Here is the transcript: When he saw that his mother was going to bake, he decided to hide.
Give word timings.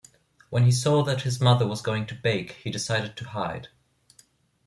When 0.49 0.63
he 0.65 0.71
saw 0.71 1.03
that 1.03 1.21
his 1.21 1.39
mother 1.39 1.67
was 1.67 1.83
going 1.83 2.07
to 2.07 2.15
bake, 2.15 2.53
he 2.53 2.71
decided 2.71 3.15
to 3.17 3.25
hide. 3.29 3.67